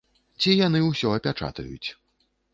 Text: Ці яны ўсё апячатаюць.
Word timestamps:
Ці 0.45 0.55
яны 0.67 0.79
ўсё 0.87 1.13
апячатаюць. 1.19 1.89